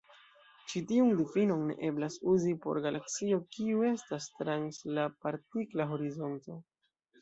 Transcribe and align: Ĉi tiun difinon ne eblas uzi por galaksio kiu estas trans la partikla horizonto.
Ĉi 0.71 0.79
tiun 0.91 1.11
difinon 1.19 1.61
ne 1.67 1.75
eblas 1.91 2.17
uzi 2.33 2.55
por 2.65 2.81
galaksio 2.87 3.41
kiu 3.55 3.87
estas 3.93 4.31
trans 4.43 4.85
la 4.99 5.09
partikla 5.25 5.93
horizonto. 5.97 6.63